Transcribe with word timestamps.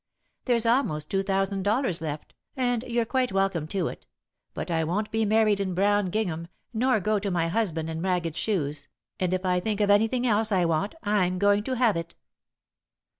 There's 0.45 0.65
almost 0.65 1.11
two 1.11 1.21
thousand 1.21 1.61
dollars 1.61 2.01
left, 2.01 2.33
and 2.55 2.81
you're 2.87 3.05
quite 3.05 3.31
welcome 3.31 3.67
to 3.67 3.87
it, 3.87 4.07
but 4.55 4.71
I 4.71 4.83
won't 4.83 5.11
be 5.11 5.25
married 5.25 5.59
in 5.59 5.75
brown 5.75 6.07
gingham 6.07 6.47
nor 6.73 6.99
go 6.99 7.19
to 7.19 7.29
my 7.29 7.49
husband 7.49 7.87
in 7.87 8.01
ragged 8.01 8.35
shoes, 8.35 8.87
and 9.19 9.31
if 9.31 9.45
I 9.45 9.59
think 9.59 9.79
of 9.79 9.91
anything 9.91 10.25
else 10.25 10.51
I 10.51 10.65
want, 10.65 10.95
I'm 11.03 11.37
going 11.37 11.63
to 11.65 11.75
have 11.75 11.95
it." 11.95 12.15